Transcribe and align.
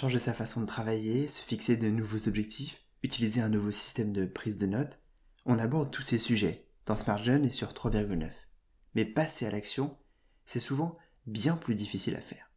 changer 0.00 0.18
sa 0.18 0.32
façon 0.32 0.62
de 0.62 0.66
travailler, 0.66 1.28
se 1.28 1.42
fixer 1.42 1.76
de 1.76 1.90
nouveaux 1.90 2.26
objectifs, 2.26 2.80
utiliser 3.02 3.42
un 3.42 3.50
nouveau 3.50 3.70
système 3.70 4.14
de 4.14 4.24
prise 4.24 4.56
de 4.56 4.64
notes. 4.64 4.98
On 5.44 5.58
aborde 5.58 5.90
tous 5.90 6.00
ces 6.00 6.18
sujets 6.18 6.66
dans 6.86 6.96
Smart 6.96 7.22
Jeune 7.22 7.44
et 7.44 7.50
sur 7.50 7.72
3,9. 7.74 8.30
Mais 8.94 9.04
passer 9.04 9.44
à 9.44 9.50
l'action, 9.50 9.98
c'est 10.46 10.58
souvent 10.58 10.96
bien 11.26 11.54
plus 11.54 11.74
difficile 11.74 12.16
à 12.16 12.22
faire. 12.22 12.50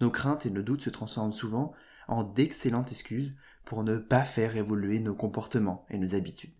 Nos 0.00 0.12
craintes 0.12 0.46
et 0.46 0.50
nos 0.50 0.62
doutes 0.62 0.82
se 0.82 0.90
transforment 0.90 1.32
souvent 1.32 1.72
en 2.06 2.22
d'excellentes 2.22 2.92
excuses 2.92 3.34
pour 3.64 3.82
ne 3.82 3.96
pas 3.96 4.24
faire 4.24 4.54
évoluer 4.54 5.00
nos 5.00 5.16
comportements 5.16 5.84
et 5.90 5.98
nos 5.98 6.14
habitudes. 6.14 6.54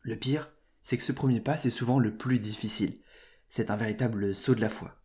Le 0.00 0.16
pire, 0.16 0.50
c'est 0.82 0.96
que 0.96 1.02
ce 1.02 1.12
premier 1.12 1.42
pas, 1.42 1.58
c'est 1.58 1.68
souvent 1.68 1.98
le 1.98 2.16
plus 2.16 2.38
difficile. 2.38 2.98
C'est 3.44 3.70
un 3.70 3.76
véritable 3.76 4.34
saut 4.34 4.54
de 4.54 4.62
la 4.62 4.70
foi. 4.70 4.96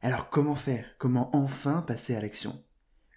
Alors 0.00 0.30
comment 0.30 0.54
faire? 0.54 0.86
Comment 0.98 1.36
enfin 1.36 1.82
passer 1.82 2.16
à 2.16 2.22
l'action? 2.22 2.64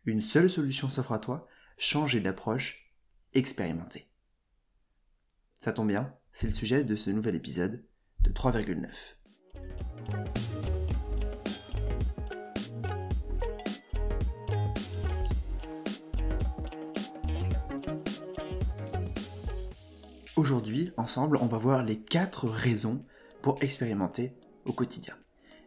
Une 0.05 0.19
seule 0.19 0.49
solution 0.49 0.89
s'offre 0.89 1.13
à 1.13 1.19
toi, 1.19 1.47
changer 1.77 2.19
d'approche, 2.19 2.91
expérimenter. 3.33 4.09
Ça 5.53 5.71
tombe 5.71 5.87
bien, 5.87 6.13
c'est 6.33 6.47
le 6.47 6.51
sujet 6.51 6.83
de 6.83 6.97
ce 6.97 7.09
nouvel 7.09 7.35
épisode 7.35 7.85
de 8.19 8.29
3,9. 8.29 8.89
Aujourd'hui, 20.35 20.91
ensemble, 20.97 21.37
on 21.37 21.45
va 21.45 21.57
voir 21.57 21.81
les 21.81 22.01
quatre 22.01 22.49
raisons 22.49 23.01
pour 23.41 23.63
expérimenter 23.63 24.35
au 24.65 24.73
quotidien. 24.73 25.15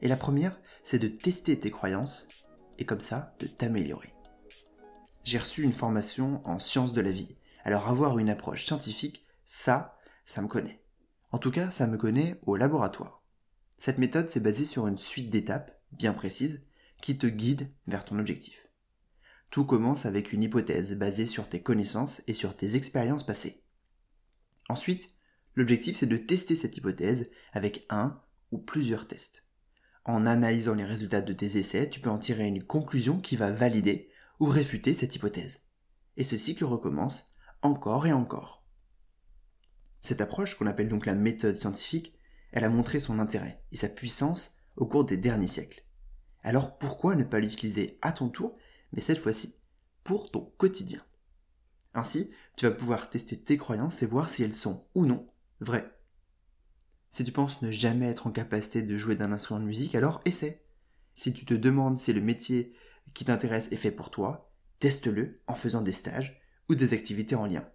Et 0.02 0.09
la 0.09 0.18
première, 0.18 0.60
c'est 0.84 0.98
de 0.98 1.09
tester 1.09 1.59
tes 1.59 1.71
croyances 1.71 2.29
et 2.79 2.84
comme 2.84 3.01
ça, 3.01 3.34
de 3.38 3.46
t'améliorer. 3.46 4.16
J'ai 5.27 5.39
reçu 5.39 5.65
une 5.65 5.73
formation 5.73 6.41
en 6.47 6.61
sciences 6.61 6.93
de 6.93 7.01
la 7.01 7.11
vie. 7.11 7.35
Alors 7.65 7.89
avoir 7.89 8.21
une 8.21 8.30
approche 8.30 8.65
scientifique, 8.65 9.27
ça, 9.45 9.99
ça 10.24 10.41
me 10.41 10.46
connaît. 10.46 10.80
En 11.33 11.38
tout 11.38 11.51
cas, 11.51 11.73
ça 11.73 11.88
me 11.88 11.96
connaît 11.99 12.38
au 12.46 12.55
laboratoire. 12.55 13.24
Cette 13.77 13.99
méthode, 13.99 14.30
c'est 14.30 14.38
basée 14.38 14.65
sur 14.65 14.87
une 14.87 14.99
suite 14.99 15.29
d'étapes 15.29 15.77
bien 15.91 16.13
précises 16.13 16.63
qui 17.02 17.18
te 17.18 17.27
guident 17.27 17.68
vers 17.88 18.05
ton 18.05 18.21
objectif. 18.21 18.68
Tout 19.51 19.65
commence 19.65 20.07
avec 20.07 20.33
une 20.33 20.45
hypothèse 20.45 20.96
basée 20.96 21.27
sur 21.27 21.49
tes 21.49 21.61
connaissances 21.61 22.23
et 22.29 22.35
sur 22.35 22.57
tes 22.57 22.77
expériences 22.77 23.27
passées. 23.27 23.65
Ensuite, 24.68 25.13
l'objectif 25.57 25.96
c'est 25.96 26.07
de 26.07 26.16
tester 26.16 26.55
cette 26.55 26.77
hypothèse 26.77 27.29
avec 27.52 27.85
un 27.90 28.23
ou 28.52 28.59
plusieurs 28.59 29.09
tests. 29.09 29.45
En 30.05 30.24
analysant 30.24 30.74
les 30.74 30.85
résultats 30.85 31.21
de 31.21 31.33
tes 31.33 31.59
essais, 31.59 31.90
tu 31.90 31.99
peux 31.99 32.11
en 32.11 32.18
tirer 32.21 32.46
une 32.46 32.63
conclusion 32.63 33.18
qui 33.18 33.35
va 33.35 33.51
valider 33.51 34.09
ou 34.40 34.46
réfuter 34.46 34.95
cette 34.95 35.16
hypothèse. 35.16 35.62
Et 36.16 36.24
ce 36.24 36.37
cycle 36.37 36.65
recommence 36.65 37.29
encore 37.62 38.06
et 38.06 38.12
encore. 38.12 38.65
Cette 40.01 40.20
approche, 40.20 40.56
qu'on 40.56 40.66
appelle 40.66 40.88
donc 40.88 41.06
la 41.06 41.15
méthode 41.15 41.56
scientifique, 41.56 42.15
elle 42.52 42.65
a 42.65 42.68
montré 42.68 43.01
son 43.01 43.18
intérêt 43.18 43.62
et 43.73 43.76
sa 43.76 43.88
puissance 43.88 44.56
au 44.76 44.87
cours 44.87 45.04
des 45.04 45.16
derniers 45.16 45.48
siècles. 45.48 45.84
Alors 46.43 46.78
pourquoi 46.78 47.16
ne 47.16 47.24
pas 47.24 47.40
l'utiliser 47.40 47.98
à 48.02 48.12
ton 48.12 48.28
tour, 48.28 48.56
mais 48.93 49.01
cette 49.01 49.18
fois-ci 49.18 49.56
pour 50.04 50.30
ton 50.30 50.52
quotidien? 50.59 51.02
Ainsi, 51.93 52.30
tu 52.56 52.66
vas 52.66 52.71
pouvoir 52.71 53.10
tester 53.10 53.37
tes 53.37 53.56
croyances 53.56 54.02
et 54.02 54.06
voir 54.06 54.30
si 54.30 54.43
elles 54.43 54.54
sont 54.54 54.84
ou 54.95 55.06
non 55.06 55.28
vraies. 55.60 55.90
Si 57.10 57.24
tu 57.24 57.32
penses 57.32 57.62
ne 57.62 57.73
jamais 57.73 58.06
être 58.06 58.26
en 58.26 58.30
capacité 58.30 58.82
de 58.82 58.98
jouer 58.98 59.16
d'un 59.16 59.32
instrument 59.32 59.60
de 59.60 59.65
musique, 59.65 59.95
alors 59.95 60.21
essaie. 60.24 60.62
Si 61.15 61.32
tu 61.32 61.46
te 61.46 61.54
demandes 61.54 61.98
si 61.98 62.12
le 62.12 62.21
métier 62.21 62.76
qui 63.15 63.24
t'intéresse 63.24 63.68
est 63.73 63.76
fait 63.76 63.90
pour 63.90 64.10
toi, 64.10 64.53
teste-le 64.78 65.43
en 65.47 65.54
faisant 65.54 65.82
des 65.82 65.93
stages 65.93 66.41
ou 66.69 66.75
des 66.75 66.93
activités 66.93 67.34
en 67.34 67.47
lien. 67.47 67.69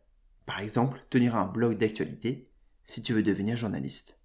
Par 0.46 0.60
exemple, 0.60 1.06
tenir 1.10 1.36
un 1.36 1.48
blog 1.48 1.78
d'actualité 1.78 2.52
si 2.84 3.02
tu 3.02 3.14
veux 3.14 3.24
devenir 3.24 3.58
journaliste. 3.58 4.20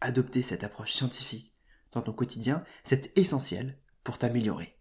Adopter 0.00 0.42
cette 0.42 0.64
approche 0.64 0.92
scientifique 0.92 1.54
dans 1.92 2.02
ton 2.02 2.12
quotidien, 2.12 2.64
c'est 2.82 3.16
essentiel 3.18 3.78
pour 4.02 4.18
t'améliorer. 4.18 4.78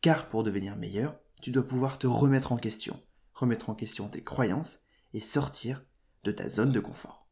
Car 0.00 0.28
pour 0.28 0.44
devenir 0.44 0.76
meilleur, 0.76 1.18
tu 1.42 1.50
dois 1.50 1.66
pouvoir 1.66 1.98
te 1.98 2.06
remettre 2.06 2.52
en 2.52 2.56
question, 2.56 3.02
remettre 3.32 3.70
en 3.70 3.74
question 3.74 4.08
tes 4.08 4.22
croyances 4.22 4.80
et 5.12 5.20
sortir 5.20 5.84
de 6.22 6.32
ta 6.32 6.48
zone 6.48 6.72
de 6.72 6.80
confort. 6.80 7.23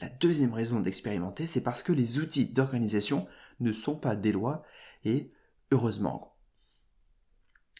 La 0.00 0.08
deuxième 0.08 0.52
raison 0.52 0.80
d'expérimenter, 0.80 1.46
c'est 1.46 1.62
parce 1.62 1.82
que 1.82 1.92
les 1.92 2.18
outils 2.18 2.46
d'organisation 2.46 3.26
ne 3.60 3.72
sont 3.72 3.96
pas 3.96 4.16
des 4.16 4.32
lois 4.32 4.64
et 5.04 5.32
heureusement. 5.70 6.36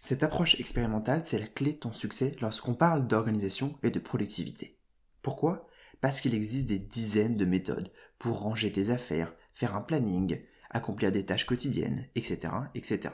Cette 0.03 0.23
approche 0.23 0.59
expérimentale, 0.61 1.23
c'est 1.25 1.39
la 1.39 1.47
clé 1.47 1.73
de 1.73 1.79
ton 1.79 1.93
succès 1.93 2.37
lorsqu'on 2.41 2.75
parle 2.75 3.07
d'organisation 3.07 3.79
et 3.83 3.91
de 3.91 3.99
productivité. 3.99 4.79
Pourquoi? 5.23 5.67
Parce 6.01 6.21
qu'il 6.21 6.35
existe 6.35 6.67
des 6.67 6.79
dizaines 6.79 7.37
de 7.37 7.45
méthodes 7.45 7.93
pour 8.19 8.41
ranger 8.41 8.71
tes 8.71 8.91
affaires, 8.91 9.35
faire 9.55 9.75
un 9.75 9.81
planning, 9.81 10.41
accomplir 10.71 11.11
des 11.11 11.25
tâches 11.25 11.47
quotidiennes, 11.47 12.07
etc., 12.15 12.53
etc 12.75 13.11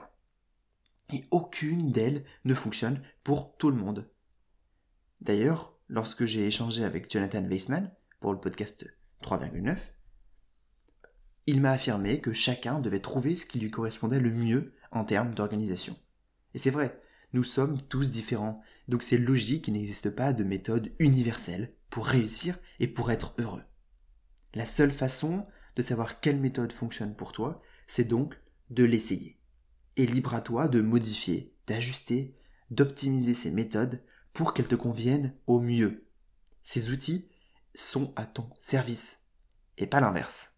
et 1.12 1.24
aucune 1.30 1.90
d'elles 1.90 2.24
ne 2.44 2.54
fonctionne 2.54 3.02
pour 3.24 3.56
tout 3.56 3.70
le 3.70 3.76
monde. 3.76 4.08
D'ailleurs, 5.20 5.74
lorsque 5.88 6.26
j'ai 6.26 6.46
échangé 6.46 6.84
avec 6.84 7.10
Jonathan 7.10 7.44
Weissman 7.44 7.92
pour 8.20 8.32
le 8.32 8.38
podcast 8.38 8.86
3,9, 9.22 9.76
il 11.46 11.60
m'a 11.60 11.72
affirmé 11.72 12.20
que 12.20 12.32
chacun 12.32 12.80
devait 12.80 13.00
trouver 13.00 13.34
ce 13.34 13.46
qui 13.46 13.58
lui 13.58 13.70
correspondait 13.70 14.20
le 14.20 14.30
mieux 14.30 14.74
en 14.92 15.04
termes 15.04 15.34
d'organisation. 15.34 15.96
Et 16.54 16.58
c'est 16.58 16.70
vrai, 16.70 17.00
nous 17.32 17.44
sommes 17.44 17.80
tous 17.82 18.10
différents, 18.10 18.62
donc 18.88 19.02
c'est 19.02 19.18
logique 19.18 19.64
qu'il 19.64 19.74
n'existe 19.74 20.10
pas 20.10 20.32
de 20.32 20.44
méthode 20.44 20.92
universelle 20.98 21.74
pour 21.88 22.06
réussir 22.06 22.58
et 22.78 22.86
pour 22.86 23.10
être 23.10 23.34
heureux. 23.38 23.62
La 24.54 24.66
seule 24.66 24.92
façon 24.92 25.46
de 25.76 25.82
savoir 25.82 26.20
quelle 26.20 26.38
méthode 26.38 26.72
fonctionne 26.72 27.14
pour 27.14 27.32
toi, 27.32 27.62
c'est 27.86 28.04
donc 28.04 28.38
de 28.70 28.84
l'essayer 28.84 29.40
et 29.96 30.06
libre 30.06 30.34
à 30.34 30.40
toi 30.40 30.68
de 30.68 30.80
modifier, 30.80 31.54
d'ajuster, 31.66 32.36
d'optimiser 32.70 33.34
ces 33.34 33.50
méthodes 33.50 34.02
pour 34.32 34.54
qu'elles 34.54 34.68
te 34.68 34.74
conviennent 34.74 35.34
au 35.46 35.60
mieux. 35.60 36.06
Ces 36.62 36.90
outils 36.90 37.28
sont 37.74 38.12
à 38.16 38.26
ton 38.26 38.48
service 38.60 39.24
et 39.76 39.86
pas 39.86 40.00
l'inverse. 40.00 40.56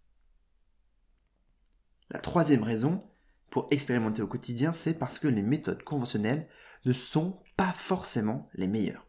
La 2.11 2.21
troisième 2.21 2.63
raison 2.63 3.09
pour 3.51 3.69
expérimenter 3.71 4.23
au 4.23 4.27
quotidien, 4.27 4.73
c'est 4.73 4.99
parce 4.99 5.19
que 5.19 5.29
les 5.29 5.43
méthodes 5.43 5.83
conventionnelles 5.83 6.49
ne 6.85 6.93
sont 6.93 7.43
pas 7.57 7.73
forcément 7.73 8.49
les 8.55 8.67
meilleures. 8.67 9.07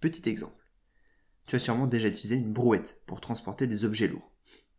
Petit 0.00 0.28
exemple. 0.28 0.64
Tu 1.46 1.56
as 1.56 1.60
sûrement 1.60 1.86
déjà 1.86 2.08
utilisé 2.08 2.36
une 2.36 2.52
brouette 2.52 3.02
pour 3.06 3.20
transporter 3.20 3.66
des 3.66 3.84
objets 3.84 4.08
lourds. 4.08 4.30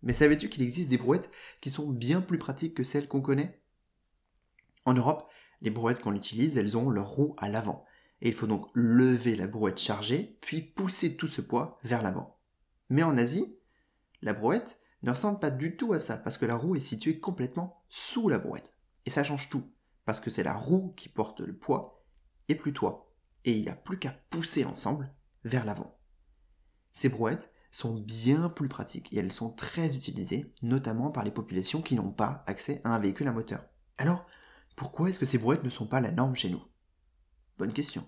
Mais 0.04 0.14
savais-tu 0.14 0.50
qu'il 0.50 0.64
existe 0.64 0.90
des 0.90 0.98
brouettes 0.98 1.30
qui 1.62 1.70
sont 1.70 1.90
bien 1.90 2.22
plus 2.22 2.38
pratiques 2.38 2.76
que 2.76 2.84
celles 2.84 3.08
qu'on 3.08 3.22
connaît? 3.22 3.62
En 4.86 4.94
Europe, 4.94 5.30
les 5.62 5.70
brouettes 5.70 6.02
qu'on 6.02 6.16
utilise, 6.16 6.58
elles 6.58 6.76
ont 6.76 6.90
leur 6.90 7.10
roue 7.10 7.36
à 7.38 7.50
l'avant. 7.50 7.86
Et 8.22 8.30
il 8.30 8.34
faut 8.34 8.48
donc 8.48 8.68
lever 8.74 9.36
la 9.36 9.48
brouette 9.48 9.80
chargée, 9.80 10.38
puis 10.42 10.62
pousser 10.62 11.16
tout 11.16 11.28
ce 11.28 11.42
poids 11.42 11.80
vers 11.84 12.04
l'avant. 12.04 12.40
Mais 12.90 13.04
en 13.04 13.18
Asie, 13.18 13.60
la 14.22 14.34
brouette 14.34 14.80
ne 15.02 15.10
ressemble 15.10 15.40
pas 15.40 15.50
du 15.50 15.76
tout 15.76 15.94
à 15.94 16.00
ça, 16.00 16.18
parce 16.18 16.38
que 16.38 16.46
la 16.46 16.56
roue 16.56 16.76
est 16.76 16.82
située 16.82 17.20
complètement 17.20 17.74
sous 17.90 18.30
la 18.30 18.38
brouette. 18.38 18.76
Et 19.06 19.10
ça 19.10 19.24
change 19.24 19.50
tout, 19.50 19.74
parce 20.06 20.20
que 20.20 20.30
c'est 20.30 20.44
la 20.44 20.54
roue 20.54 20.94
qui 20.96 21.10
porte 21.10 21.42
le 21.42 21.58
poids, 21.58 22.06
et 22.48 22.56
plus 22.56 22.74
toi. 22.74 23.12
Et 23.46 23.54
il 23.54 23.62
n'y 23.64 23.70
a 23.70 23.76
plus 23.76 23.98
qu'à 23.98 24.12
pousser 24.30 24.64
l'ensemble 24.64 25.12
vers 25.44 25.66
l'avant. 25.66 25.98
Ces 26.94 27.10
brouettes 27.10 27.52
sont 27.72 27.96
bien 27.96 28.50
plus 28.50 28.68
pratiques 28.68 29.12
et 29.14 29.18
elles 29.18 29.32
sont 29.32 29.52
très 29.52 29.96
utilisées, 29.96 30.54
notamment 30.62 31.10
par 31.10 31.24
les 31.24 31.32
populations 31.32 31.82
qui 31.82 31.96
n'ont 31.96 32.12
pas 32.12 32.44
accès 32.46 32.82
à 32.84 32.94
un 32.94 33.00
véhicule 33.00 33.28
à 33.28 33.32
moteur. 33.32 33.64
Alors, 33.98 34.26
pourquoi 34.76 35.10
est-ce 35.10 35.20
que 35.20 35.26
ces 35.26 35.38
brouettes 35.38 35.64
ne 35.64 35.70
sont 35.70 35.88
pas 35.88 36.02
la 36.02 36.12
norme 36.12 36.36
chez 36.36 36.50
nous? 36.50 36.62
Question. 37.70 38.08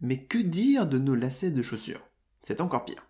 Mais 0.00 0.24
que 0.24 0.38
dire 0.38 0.86
de 0.86 0.98
nos 0.98 1.14
lacets 1.14 1.50
de 1.50 1.62
chaussures? 1.62 2.06
C'est 2.42 2.60
encore 2.60 2.84
pire. 2.84 3.06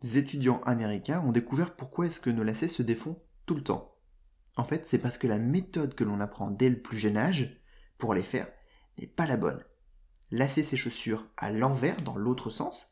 Des 0.00 0.16
étudiants 0.16 0.60
américains 0.62 1.20
ont 1.20 1.32
découvert 1.32 1.74
pourquoi 1.74 2.06
est-ce 2.06 2.20
que 2.20 2.30
nos 2.30 2.44
lacets 2.44 2.68
se 2.68 2.82
défont 2.82 3.20
tout 3.46 3.56
le 3.56 3.64
temps. 3.64 3.96
En 4.56 4.64
fait, 4.64 4.86
c'est 4.86 4.98
parce 4.98 5.18
que 5.18 5.26
la 5.26 5.38
méthode 5.38 5.94
que 5.94 6.04
l'on 6.04 6.20
apprend 6.20 6.50
dès 6.50 6.70
le 6.70 6.80
plus 6.80 6.98
jeune 6.98 7.16
âge 7.16 7.60
pour 7.98 8.14
les 8.14 8.22
faire 8.22 8.48
n'est 8.98 9.06
pas 9.06 9.26
la 9.26 9.36
bonne. 9.36 9.62
Lasser 10.30 10.62
ses 10.62 10.76
chaussures 10.76 11.26
à 11.36 11.50
l'envers 11.50 12.00
dans 12.02 12.16
l'autre 12.16 12.50
sens 12.50 12.88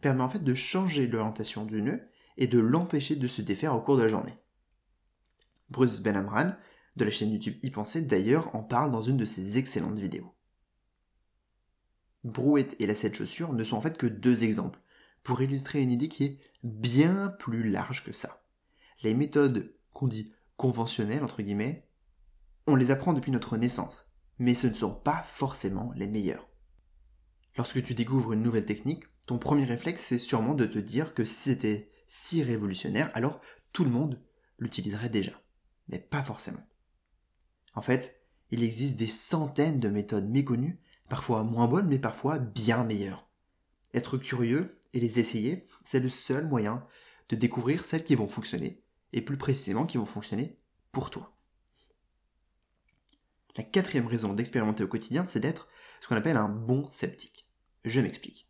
permet 0.00 0.22
en 0.22 0.28
fait 0.28 0.44
de 0.44 0.54
changer 0.54 1.06
l'orientation 1.06 1.64
du 1.64 1.82
nœud 1.82 2.00
et 2.36 2.46
de 2.46 2.58
l'empêcher 2.58 3.16
de 3.16 3.28
se 3.28 3.42
défaire 3.42 3.74
au 3.74 3.80
cours 3.80 3.96
de 3.96 4.02
la 4.02 4.08
journée. 4.08 4.38
Bruce 5.70 6.00
Benamran 6.00 6.52
de 6.96 7.04
la 7.04 7.10
chaîne 7.10 7.30
YouTube 7.30 7.56
y 7.62 7.70
penser 7.70 8.02
d'ailleurs 8.02 8.54
en 8.54 8.62
parle 8.62 8.90
dans 8.90 9.02
une 9.02 9.16
de 9.16 9.24
ses 9.24 9.58
excellentes 9.58 9.98
vidéos. 9.98 10.34
Brouette 12.24 12.76
et 12.78 12.86
lacet 12.86 13.10
de 13.10 13.14
chaussures 13.14 13.52
ne 13.52 13.64
sont 13.64 13.76
en 13.76 13.80
fait 13.80 13.96
que 13.96 14.06
deux 14.06 14.44
exemples 14.44 14.80
pour 15.22 15.40
illustrer 15.42 15.82
une 15.82 15.90
idée 15.90 16.08
qui 16.08 16.24
est 16.24 16.40
bien 16.62 17.28
plus 17.38 17.70
large 17.70 18.04
que 18.04 18.12
ça. 18.12 18.44
Les 19.02 19.14
méthodes 19.14 19.74
qu'on 19.92 20.06
dit 20.06 20.32
conventionnelles 20.56 21.24
entre 21.24 21.42
guillemets 21.42 21.88
On 22.66 22.74
les 22.74 22.90
apprend 22.90 23.12
depuis 23.12 23.32
notre 23.32 23.56
naissance, 23.56 24.10
mais 24.38 24.54
ce 24.54 24.66
ne 24.66 24.74
sont 24.74 24.94
pas 24.94 25.22
forcément 25.22 25.92
les 25.96 26.06
meilleurs. 26.06 26.48
Lorsque 27.56 27.82
tu 27.82 27.94
découvres 27.94 28.32
une 28.32 28.42
nouvelle 28.42 28.66
technique, 28.66 29.04
ton 29.26 29.38
premier 29.38 29.64
réflexe 29.64 30.02
c'est 30.02 30.18
sûrement 30.18 30.54
de 30.54 30.66
te 30.66 30.78
dire 30.78 31.14
que 31.14 31.24
si 31.24 31.50
c'était 31.50 31.90
si 32.06 32.42
révolutionnaire, 32.42 33.10
alors 33.14 33.40
tout 33.72 33.84
le 33.84 33.90
monde 33.90 34.20
l'utiliserait 34.58 35.08
déjà. 35.08 35.40
Mais 35.88 35.98
pas 35.98 36.22
forcément. 36.22 36.66
En 37.74 37.82
fait, 37.82 38.20
il 38.50 38.62
existe 38.62 38.98
des 38.98 39.06
centaines 39.06 39.80
de 39.80 39.88
méthodes 39.88 40.28
méconnues, 40.28 40.80
parfois 41.10 41.42
moins 41.42 41.66
bonnes, 41.66 41.88
mais 41.88 41.98
parfois 41.98 42.38
bien 42.38 42.84
meilleures. 42.84 43.28
Être 43.92 44.16
curieux 44.16 44.78
et 44.94 45.00
les 45.00 45.18
essayer, 45.18 45.66
c'est 45.84 46.00
le 46.00 46.08
seul 46.08 46.46
moyen 46.46 46.86
de 47.28 47.36
découvrir 47.36 47.84
celles 47.84 48.04
qui 48.04 48.14
vont 48.14 48.28
fonctionner, 48.28 48.82
et 49.12 49.20
plus 49.20 49.36
précisément 49.36 49.86
qui 49.86 49.98
vont 49.98 50.06
fonctionner 50.06 50.58
pour 50.92 51.10
toi. 51.10 51.36
La 53.56 53.64
quatrième 53.64 54.06
raison 54.06 54.32
d'expérimenter 54.32 54.84
au 54.84 54.88
quotidien, 54.88 55.26
c'est 55.26 55.40
d'être 55.40 55.68
ce 56.00 56.06
qu'on 56.08 56.16
appelle 56.16 56.36
un 56.36 56.48
bon 56.48 56.88
sceptique. 56.90 57.48
Je 57.84 58.00
m'explique. 58.00 58.48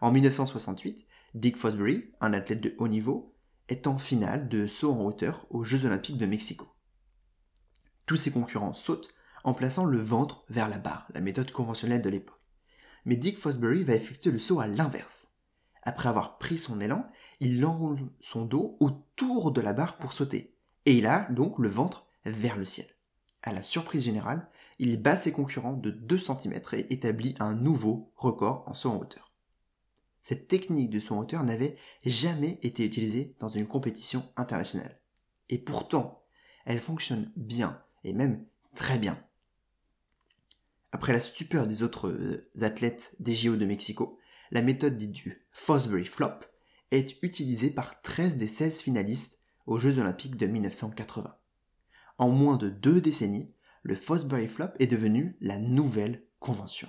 En 0.00 0.12
1968, 0.12 1.06
Dick 1.34 1.56
Fosbury, 1.56 2.12
un 2.20 2.32
athlète 2.32 2.60
de 2.60 2.74
haut 2.78 2.88
niveau, 2.88 3.34
est 3.68 3.86
en 3.86 3.98
finale 3.98 4.48
de 4.48 4.68
saut 4.68 4.92
en 4.92 5.04
hauteur 5.04 5.46
aux 5.50 5.64
Jeux 5.64 5.84
olympiques 5.84 6.18
de 6.18 6.26
Mexico. 6.26 6.68
Tous 8.06 8.16
ses 8.16 8.30
concurrents 8.30 8.74
sautent 8.74 9.12
en 9.44 9.54
plaçant 9.54 9.84
le 9.84 9.98
ventre 9.98 10.44
vers 10.48 10.68
la 10.68 10.78
barre, 10.78 11.08
la 11.14 11.20
méthode 11.20 11.50
conventionnelle 11.50 12.02
de 12.02 12.10
l'époque. 12.10 12.40
Mais 13.04 13.16
Dick 13.16 13.38
Fosbury 13.38 13.84
va 13.84 13.94
effectuer 13.94 14.30
le 14.30 14.38
saut 14.38 14.60
à 14.60 14.66
l'inverse. 14.66 15.28
Après 15.82 16.08
avoir 16.08 16.38
pris 16.38 16.58
son 16.58 16.80
élan, 16.80 17.08
il 17.40 17.64
enroule 17.64 18.00
son 18.20 18.44
dos 18.44 18.76
autour 18.80 19.50
de 19.50 19.60
la 19.60 19.72
barre 19.72 19.98
pour 19.98 20.12
sauter, 20.12 20.54
et 20.86 20.96
il 20.96 21.06
a 21.06 21.28
donc 21.30 21.58
le 21.58 21.68
ventre 21.68 22.06
vers 22.24 22.56
le 22.56 22.64
ciel. 22.64 22.86
À 23.42 23.52
la 23.52 23.62
surprise 23.62 24.04
générale, 24.04 24.48
il 24.78 25.02
bat 25.02 25.16
ses 25.16 25.32
concurrents 25.32 25.76
de 25.76 25.90
2 25.90 26.18
cm 26.18 26.60
et 26.74 26.92
établit 26.92 27.34
un 27.40 27.54
nouveau 27.54 28.12
record 28.16 28.62
en 28.68 28.74
saut 28.74 28.90
en 28.90 28.98
hauteur. 28.98 29.32
Cette 30.22 30.46
technique 30.46 30.90
de 30.90 31.00
saut 31.00 31.16
en 31.16 31.20
hauteur 31.20 31.42
n'avait 31.42 31.76
jamais 32.06 32.60
été 32.62 32.86
utilisée 32.86 33.34
dans 33.40 33.48
une 33.48 33.66
compétition 33.66 34.24
internationale. 34.36 35.00
Et 35.48 35.58
pourtant, 35.58 36.22
elle 36.64 36.80
fonctionne 36.80 37.32
bien, 37.34 37.82
et 38.04 38.12
même 38.12 38.44
très 38.76 38.98
bien. 38.98 39.20
Après 40.92 41.14
la 41.14 41.20
stupeur 41.20 41.66
des 41.66 41.82
autres 41.82 42.08
euh, 42.08 42.50
athlètes 42.60 43.14
des 43.18 43.34
JO 43.34 43.56
de 43.56 43.64
Mexico, 43.64 44.18
la 44.50 44.60
méthode 44.60 44.98
dite 44.98 45.12
du 45.12 45.46
Fosbury 45.50 46.04
Flop 46.04 46.44
est 46.90 47.16
utilisée 47.22 47.70
par 47.70 48.02
13 48.02 48.36
des 48.36 48.46
16 48.46 48.80
finalistes 48.80 49.42
aux 49.66 49.78
Jeux 49.78 49.98
olympiques 49.98 50.36
de 50.36 50.46
1980. 50.46 51.34
En 52.18 52.28
moins 52.28 52.58
de 52.58 52.68
deux 52.68 53.00
décennies, 53.00 53.54
le 53.82 53.94
Fosbury 53.94 54.46
Flop 54.46 54.68
est 54.78 54.86
devenu 54.86 55.36
la 55.40 55.58
nouvelle 55.58 56.24
convention. 56.38 56.88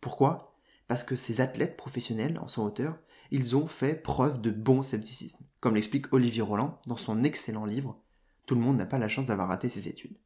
Pourquoi? 0.00 0.56
Parce 0.88 1.04
que 1.04 1.14
ces 1.14 1.42
athlètes 1.42 1.76
professionnels 1.76 2.38
en 2.38 2.48
son 2.48 2.62
hauteur, 2.62 2.98
ils 3.30 3.54
ont 3.54 3.66
fait 3.66 3.94
preuve 3.94 4.40
de 4.40 4.50
bon 4.50 4.82
scepticisme, 4.82 5.44
comme 5.60 5.74
l'explique 5.74 6.12
Olivier 6.12 6.42
Roland 6.42 6.80
dans 6.86 6.96
son 6.96 7.22
excellent 7.22 7.66
livre 7.66 8.02
Tout 8.46 8.54
le 8.54 8.62
monde 8.62 8.78
n'a 8.78 8.86
pas 8.86 8.98
la 8.98 9.08
chance 9.08 9.26
d'avoir 9.26 9.48
raté 9.48 9.68
ses 9.68 9.88
études. 9.88 10.16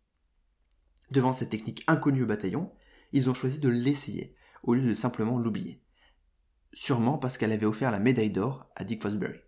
Devant 1.10 1.32
cette 1.32 1.50
technique 1.50 1.84
inconnue 1.86 2.22
au 2.22 2.26
bataillon, 2.26 2.72
ils 3.14 3.30
ont 3.30 3.34
choisi 3.34 3.60
de 3.60 3.68
l'essayer, 3.68 4.34
au 4.64 4.74
lieu 4.74 4.82
de 4.82 4.92
simplement 4.92 5.38
l'oublier. 5.38 5.80
Sûrement 6.72 7.16
parce 7.16 7.38
qu'elle 7.38 7.52
avait 7.52 7.64
offert 7.64 7.92
la 7.92 8.00
médaille 8.00 8.32
d'or 8.32 8.68
à 8.74 8.82
Dick 8.82 9.02
Fosbury. 9.02 9.38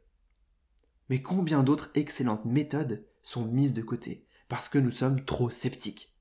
Mais 1.11 1.21
combien 1.21 1.65
d'autres 1.65 1.91
excellentes 1.97 2.45
méthodes 2.45 3.05
sont 3.25 3.45
mises 3.45 3.75
de 3.75 3.83
côté, 3.83 4.29
parce 4.49 4.69
que 4.69 4.79
nous 4.79 4.93
sommes 4.93 5.25
trop 5.25 5.51
sceptiques? 5.51 6.17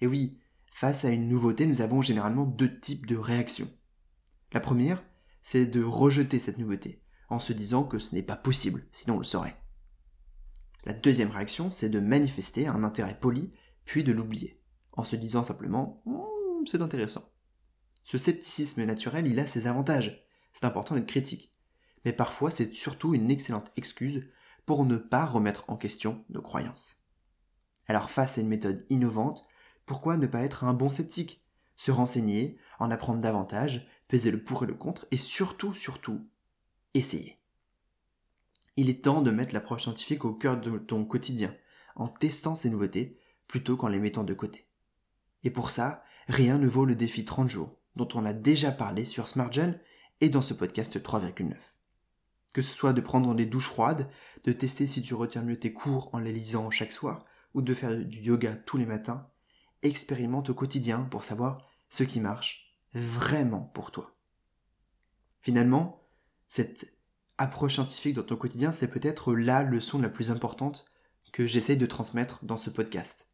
Et 0.00 0.06
oui, 0.06 0.40
face 0.72 1.04
à 1.04 1.10
une 1.10 1.28
nouveauté, 1.28 1.66
nous 1.66 1.82
avons 1.82 2.00
généralement 2.00 2.46
deux 2.46 2.80
types 2.80 3.06
de 3.06 3.16
réactions. 3.16 3.70
La 4.52 4.60
première, 4.60 5.04
c'est 5.42 5.66
de 5.66 5.82
rejeter 5.82 6.38
cette 6.38 6.58
nouveauté, 6.58 7.02
en 7.28 7.40
se 7.40 7.52
disant 7.52 7.84
que 7.84 7.98
ce 7.98 8.14
n'est 8.14 8.22
pas 8.22 8.36
possible, 8.36 8.86
sinon 8.90 9.16
on 9.16 9.18
le 9.18 9.24
saurait. 9.24 9.60
La 10.86 10.94
deuxième 10.94 11.30
réaction, 11.30 11.70
c'est 11.70 11.90
de 11.90 12.00
manifester 12.00 12.66
un 12.66 12.84
intérêt 12.84 13.18
poli, 13.20 13.52
puis 13.84 14.02
de 14.02 14.12
l'oublier, 14.12 14.62
en 14.92 15.04
se 15.04 15.16
disant 15.16 15.44
simplement 15.44 16.02
c'est 16.66 16.82
intéressant. 16.82 17.24
Ce 18.04 18.18
scepticisme 18.18 18.84
naturel, 18.84 19.26
il 19.26 19.38
a 19.40 19.46
ses 19.46 19.66
avantages. 19.66 20.24
C'est 20.52 20.64
important 20.64 20.94
d'être 20.94 21.06
critique. 21.06 21.52
Mais 22.04 22.12
parfois, 22.12 22.50
c'est 22.50 22.74
surtout 22.74 23.14
une 23.14 23.30
excellente 23.30 23.70
excuse 23.76 24.28
pour 24.66 24.84
ne 24.84 24.96
pas 24.96 25.24
remettre 25.24 25.64
en 25.68 25.76
question 25.76 26.24
nos 26.28 26.42
croyances. 26.42 26.98
Alors 27.86 28.10
face 28.10 28.38
à 28.38 28.40
une 28.40 28.48
méthode 28.48 28.86
innovante, 28.88 29.44
pourquoi 29.86 30.16
ne 30.16 30.26
pas 30.26 30.42
être 30.42 30.64
un 30.64 30.74
bon 30.74 30.90
sceptique? 30.90 31.44
Se 31.76 31.90
renseigner, 31.90 32.58
en 32.78 32.90
apprendre 32.90 33.20
davantage, 33.20 33.86
peser 34.08 34.30
le 34.30 34.42
pour 34.42 34.64
et 34.64 34.66
le 34.66 34.74
contre, 34.74 35.06
et 35.10 35.16
surtout, 35.16 35.74
surtout, 35.74 36.26
essayer. 36.94 37.38
Il 38.76 38.88
est 38.88 39.04
temps 39.04 39.22
de 39.22 39.30
mettre 39.30 39.54
l'approche 39.54 39.82
scientifique 39.82 40.24
au 40.24 40.34
cœur 40.34 40.60
de 40.60 40.78
ton 40.78 41.04
quotidien, 41.04 41.54
en 41.96 42.08
testant 42.08 42.54
ces 42.54 42.70
nouveautés, 42.70 43.18
plutôt 43.46 43.76
qu'en 43.76 43.88
les 43.88 44.00
mettant 44.00 44.24
de 44.24 44.34
côté. 44.34 44.68
Et 45.42 45.50
pour 45.50 45.70
ça, 45.70 46.02
rien 46.28 46.58
ne 46.58 46.66
vaut 46.66 46.84
le 46.84 46.94
défi 46.94 47.24
30 47.24 47.50
jours, 47.50 47.76
dont 47.96 48.08
on 48.14 48.24
a 48.24 48.32
déjà 48.32 48.72
parlé 48.72 49.04
sur 49.04 49.28
SmartGen 49.28 49.78
et 50.20 50.28
dans 50.28 50.42
ce 50.42 50.54
podcast 50.54 51.02
3,9. 51.02 51.54
Que 52.52 52.62
ce 52.62 52.72
soit 52.72 52.92
de 52.92 53.00
prendre 53.00 53.34
des 53.34 53.46
douches 53.46 53.68
froides, 53.68 54.08
de 54.44 54.52
tester 54.52 54.86
si 54.86 55.02
tu 55.02 55.14
retiens 55.14 55.42
mieux 55.42 55.58
tes 55.58 55.72
cours 55.72 56.10
en 56.12 56.18
les 56.18 56.32
lisant 56.32 56.70
chaque 56.70 56.92
soir, 56.92 57.24
ou 57.54 57.62
de 57.62 57.74
faire 57.74 57.96
du 57.96 58.20
yoga 58.20 58.56
tous 58.56 58.76
les 58.76 58.86
matins, 58.86 59.28
expérimente 59.82 60.50
au 60.50 60.54
quotidien 60.54 61.00
pour 61.10 61.24
savoir 61.24 61.66
ce 61.88 62.02
qui 62.04 62.20
marche 62.20 62.74
vraiment 62.94 63.62
pour 63.74 63.90
toi. 63.90 64.16
Finalement, 65.42 66.08
cette 66.48 66.96
approche 67.38 67.74
scientifique 67.74 68.14
dans 68.14 68.22
ton 68.22 68.36
quotidien, 68.36 68.72
c'est 68.72 68.88
peut-être 68.88 69.34
la 69.34 69.62
leçon 69.62 69.98
la 69.98 70.08
plus 70.08 70.30
importante 70.30 70.86
que 71.32 71.46
j'essaye 71.46 71.76
de 71.76 71.86
transmettre 71.86 72.44
dans 72.44 72.56
ce 72.56 72.70
podcast. 72.70 73.28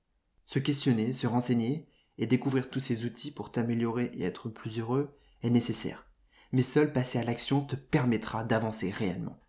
Se 0.46 0.58
questionner, 0.58 1.12
se 1.12 1.26
renseigner 1.26 1.86
et 2.20 2.26
découvrir 2.26 2.68
tous 2.68 2.80
ces 2.80 3.04
outils 3.04 3.32
pour 3.32 3.50
t'améliorer 3.50 4.12
et 4.14 4.22
être 4.22 4.50
plus 4.50 4.78
heureux 4.78 5.16
est 5.42 5.50
nécessaire. 5.50 6.06
Mais 6.52 6.62
seul 6.62 6.92
passer 6.92 7.18
à 7.18 7.24
l'action 7.24 7.62
te 7.62 7.76
permettra 7.76 8.44
d'avancer 8.44 8.90
réellement. 8.90 9.40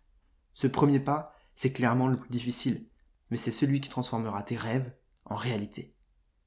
Ce 0.54 0.66
premier 0.66 0.98
pas, 0.98 1.36
c'est 1.54 1.72
clairement 1.72 2.08
le 2.08 2.16
plus 2.16 2.30
difficile, 2.30 2.88
mais 3.30 3.36
c'est 3.36 3.50
celui 3.50 3.82
qui 3.82 3.90
transformera 3.90 4.42
tes 4.42 4.56
rêves 4.56 4.90
en 5.26 5.36
réalité. 5.36 5.94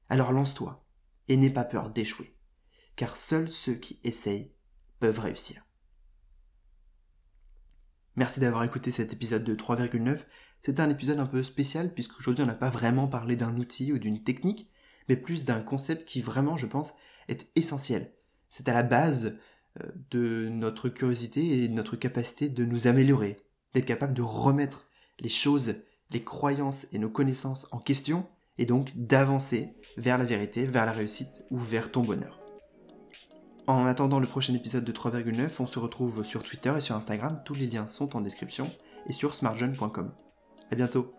Alors 0.08 0.32
lance-toi 0.32 0.84
et 1.28 1.36
n'aie 1.36 1.48
pas 1.48 1.64
peur 1.64 1.90
d'échouer, 1.90 2.36
car 2.96 3.16
seuls 3.16 3.48
ceux 3.48 3.74
qui 3.74 4.00
essayent 4.02 4.52
peuvent 4.98 5.20
réussir. 5.20 5.62
Merci 8.16 8.40
d'avoir 8.40 8.64
écouté 8.64 8.90
cet 8.90 9.12
épisode 9.12 9.44
de 9.44 9.54
3,9. 9.54 10.24
C'était 10.62 10.80
un 10.80 10.90
épisode 10.90 11.20
un 11.20 11.26
peu 11.26 11.44
spécial 11.44 11.94
puisqu'aujourd'hui 11.94 12.42
on 12.42 12.48
n'a 12.48 12.54
pas 12.54 12.70
vraiment 12.70 13.06
parlé 13.06 13.36
d'un 13.36 13.56
outil 13.58 13.92
ou 13.92 13.98
d'une 13.98 14.24
technique, 14.24 14.70
mais 15.08 15.16
plus 15.16 15.44
d'un 15.44 15.60
concept 15.60 16.04
qui 16.04 16.20
vraiment, 16.20 16.56
je 16.56 16.66
pense, 16.66 16.94
est 17.28 17.48
essentiel. 17.56 18.12
C'est 18.50 18.68
à 18.68 18.74
la 18.74 18.82
base 18.82 19.36
euh, 19.80 19.86
de 20.10 20.48
notre 20.48 20.88
curiosité 20.88 21.64
et 21.64 21.68
de 21.68 21.74
notre 21.74 21.96
capacité 21.96 22.48
de 22.48 22.64
nous 22.64 22.86
améliorer, 22.86 23.36
d'être 23.74 23.86
capable 23.86 24.14
de 24.14 24.22
remettre 24.22 24.88
les 25.20 25.28
choses 25.28 25.76
les 26.10 26.22
croyances 26.22 26.86
et 26.92 26.98
nos 26.98 27.10
connaissances 27.10 27.66
en 27.72 27.78
question, 27.78 28.26
et 28.58 28.66
donc 28.66 28.96
d'avancer 28.96 29.76
vers 29.96 30.18
la 30.18 30.24
vérité, 30.24 30.66
vers 30.66 30.86
la 30.86 30.92
réussite 30.92 31.42
ou 31.50 31.58
vers 31.58 31.90
ton 31.90 32.02
bonheur. 32.02 32.40
En 33.66 33.86
attendant 33.86 34.20
le 34.20 34.28
prochain 34.28 34.54
épisode 34.54 34.84
de 34.84 34.92
3,9, 34.92 35.50
on 35.58 35.66
se 35.66 35.78
retrouve 35.78 36.24
sur 36.24 36.42
Twitter 36.42 36.72
et 36.76 36.80
sur 36.80 36.94
Instagram, 36.94 37.42
tous 37.44 37.54
les 37.54 37.66
liens 37.66 37.88
sont 37.88 38.16
en 38.16 38.20
description, 38.20 38.70
et 39.08 39.12
sur 39.12 39.34
smartjeune.com. 39.34 40.12
A 40.70 40.74
bientôt 40.74 41.12